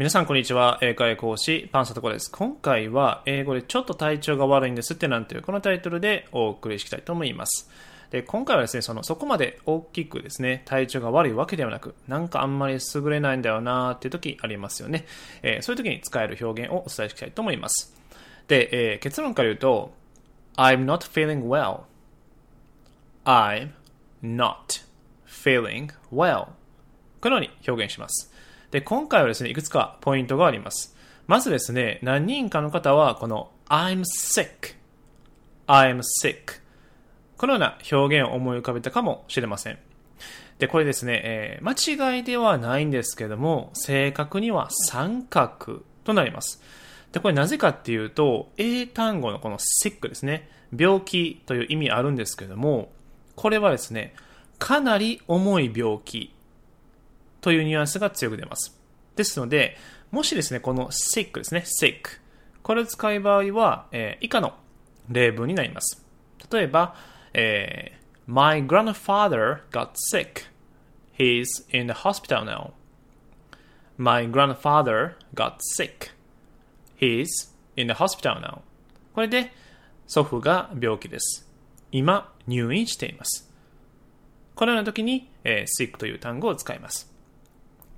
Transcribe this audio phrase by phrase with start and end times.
[0.00, 0.78] 皆さんこんにちは。
[0.80, 2.32] 英会講師、パンサトコです。
[2.32, 7.68] 今回は英語でちょっと体調が悪いんですってなんていうこのタイトルでお送りしたいと思います。
[8.10, 15.04] で、今回はですね、その、そこまで大きくですね、体調が悪いわけではなく、なんかあんまり優れないんだよなーっていう時ありますよね。
[15.42, 17.94] えー、そういう時に使える表現をお伝えしたいと思います。
[18.48, 19.92] で、えー、結論から言うと、
[20.56, 21.46] I'm not feeling
[23.26, 23.72] well.I'm
[24.22, 24.82] not
[25.26, 26.46] feeling well.
[27.20, 28.29] このように表現します。
[28.70, 30.96] で、今回はですね、いくつかポイントがあります。
[31.26, 34.74] まずですね、何人かの方は、この I'm sick,
[35.66, 36.60] I'm sick
[37.36, 39.78] このような表現を思い浮かべたかもしれません。
[40.58, 46.62] で、これですね、えー、間違いではないんですけども、正確には三角となります。
[47.12, 52.92] で、これなぜかっていうと、英単語のこの sick ですね、病気という意味あるんですけども、
[53.36, 54.14] これはですね、
[54.58, 56.34] かなり重い病気
[57.40, 58.78] というニュアンスが強く出ます。
[59.16, 59.76] ですので、
[60.10, 62.20] もしですね、この sick ですね、sick。
[62.62, 64.54] これを使う場合は、えー、以下の
[65.08, 66.04] 例文になります。
[66.50, 66.94] 例えば、
[67.32, 68.00] えー、
[68.32, 70.46] My grandfather got sick.
[71.16, 72.72] He's in the hospital now.
[73.96, 76.10] My grandfather got sick.
[76.98, 77.26] He's
[77.76, 78.60] in the hospital now.
[79.14, 79.52] これで、
[80.06, 81.48] 祖父が病気です。
[81.92, 83.50] 今、入院しています。
[84.54, 87.12] このような時に、えー、sick という単語を使います。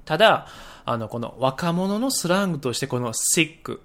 [0.05, 0.47] ただ、
[0.85, 3.81] あの、この若者のスラングとしてこの sick っ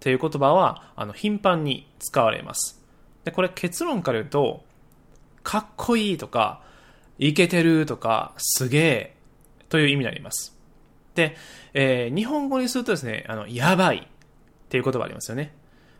[0.00, 2.82] ていう言葉は、あの、頻繁に使われます。
[3.24, 4.64] で、これ結論から言うと、
[5.42, 6.62] かっこいいとか、
[7.18, 9.16] いけてるとか、すげえ
[9.68, 10.56] という意味になります。
[11.14, 11.36] で、
[11.74, 15.54] えー、日本語にするとですね、あの、やばいっていう言葉ありますよね。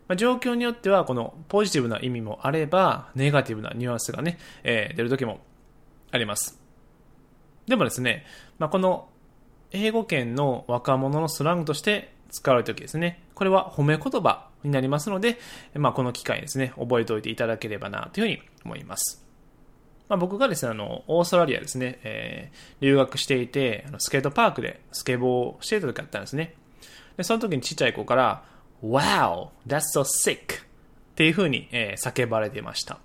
[0.09, 5.41] まあ、状況によっては、このポジティブな意味もあれば、ネガティブなニュアンスがね、えー、出る時も
[6.11, 6.59] あります。
[7.67, 8.25] でもですね、
[8.59, 9.09] まあ、この
[9.73, 13.23] 英語圏の若者のスラングとして使われるときですね。
[13.35, 15.39] これは褒め言葉になりますので、
[15.75, 19.25] まあ、この機会ですね、覚えておいていただければなというふうに思います。
[20.09, 26.55] まあ、僕がですね、あの、オーストラリアですね、えー、留学していて、あのスケートパークでスケボーをしていた時あったんですね。
[27.17, 28.43] で、その時にちっちゃい子から、
[28.83, 30.37] Wow, that's so sick!
[30.37, 30.65] っ
[31.15, 32.99] ていうふうに、えー、叫ばれていました。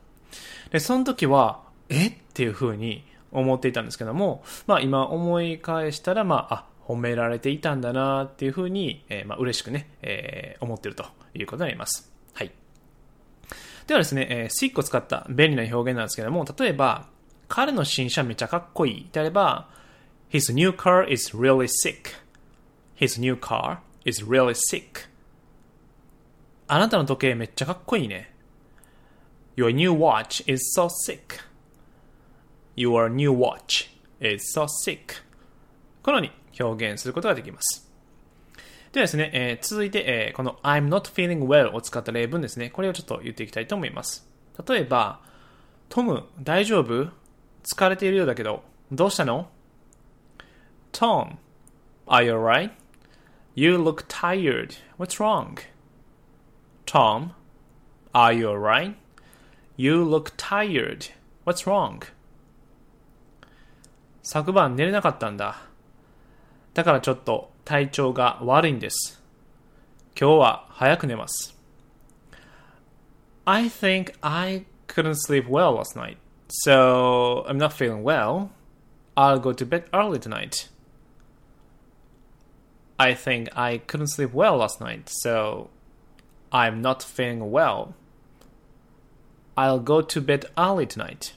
[0.72, 2.08] で、その時は、え？
[2.08, 3.06] っていうふうに
[3.40, 12.12] 思っていたんですけども、まあ今思い返したら、まあ、あ、褒められていたんだなっていうふうに、えー、まあ嬉しくね、えー、思ってるということになります。
[12.34, 12.52] はい。
[13.88, 17.08] ではですね、えー、スイックを使った便利な表現なんですけども、例えば、
[17.48, 19.70] 彼の新車めちゃかっこいいであれば、
[20.32, 25.08] His new car is really sick.His new car is really sick.
[26.68, 28.34] あなたの時計めっちゃかっこいいね。
[29.56, 31.40] Your new watch is so sick.
[32.76, 35.24] Your new watch is so sick.
[36.04, 36.32] このように
[36.64, 37.90] 表現することができます。
[38.92, 42.70] ではですね、えー、続いて、えー、この I'm not feeling well を使った例文ですね。
[42.70, 44.28] これをちょっと言っていきたいと思います。
[44.68, 45.20] 例えば、
[45.90, 47.10] トム、大丈夫
[47.64, 49.50] 疲れているようだけど、どうしたの
[50.92, 51.38] ?Tom,
[52.08, 52.72] are you alright?
[53.56, 54.78] You look tired.
[54.98, 55.58] What's wrong?
[56.86, 57.32] Tom,
[58.14, 58.96] are you alright?
[59.78, 61.12] You look tired.
[61.46, 62.02] What's wrong?
[64.25, 65.63] 昨晩寝れなかったんだ。
[66.75, 69.23] だからちょっと体調が悪いんです。
[70.19, 71.57] 今日は早く寝ます。
[73.45, 76.19] I think I couldn't sleep well last night,
[76.65, 78.51] so I'm not feeling well.
[79.17, 80.69] I'll go to bed early tonight.
[82.99, 85.71] I think I couldn't sleep well last night, so
[86.53, 87.95] I'm not feeling well.
[89.57, 91.35] I'll go to bed early tonight.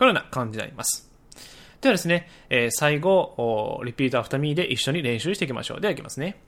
[0.00, 1.10] このような感じになります。
[1.82, 5.80] ではですね、えー、最後、 repeat after me で一緒に練習していきましょう。
[5.82, 6.40] では、いきますね。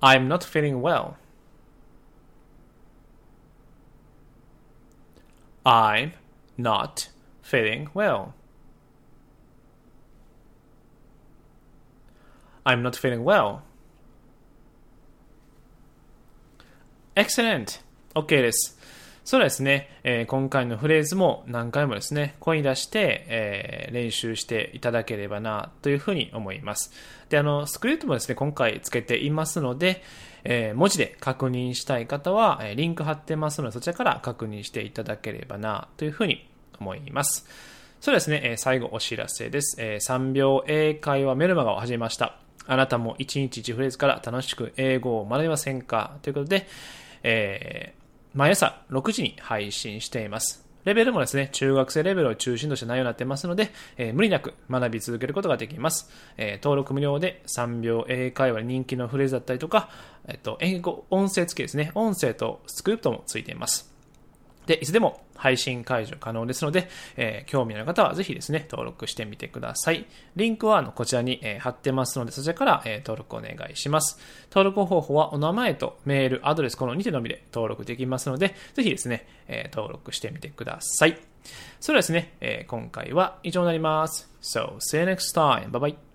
[0.00, 1.14] I'm not feeling well.
[5.62, 6.14] I'm
[6.58, 7.10] not
[7.44, 8.32] feeling well.
[12.64, 13.60] I'm not feeling well.
[17.14, 17.80] Excellent.
[18.16, 18.79] OK です。
[19.24, 26.90] そうですね、えー、今回のフレーズも何回もですね、声に出して、えー、練習していただければな、というふうに思います。
[27.28, 30.02] で、あの、スクリプトもですね、今回つけていますので、
[30.42, 36.48] えー、文字で確認したい方は、えリンク貼ってますので、そちらから確認していただければな、というふうに
[36.80, 37.46] 思います。
[38.00, 39.76] そうですね、え最後お知らせです。
[39.78, 42.38] え3秒英会話メルマガを始めました。
[42.66, 46.66] あなたも1日1フレーズから楽しく英語を学びませんかということで、
[47.22, 47.99] えー
[48.34, 50.70] 毎朝6時に配信しています。
[50.84, 56.10] レベルもですね、中学生レベルを中心とした内容になってますので、えー、無理なく学び続けることができます。
[56.38, 59.90] えー、登録無料で3秒英会話人気のフレーズだったりとか、
[60.26, 61.92] えっと、英語、音声付きですね。
[61.94, 63.89] 音声とスクリプトもついています。
[64.66, 70.06] で、いつでも配信解除可能ですので、えー、興味のある方はぜひですね、登録してみてください。
[70.36, 74.18] リンクはあのこちらに、えー、貼ってますので、そちらから、えー、登録お願いします。
[74.50, 81.18] 登録方法はお名前とメール、アドレス、この2手のみで登録できますので、ぜひですね、え登録してみてください。
[81.80, 84.30] それではですね、え今回は以上になります。
[84.42, 85.70] So, see you next time.
[85.70, 86.09] Bye bye.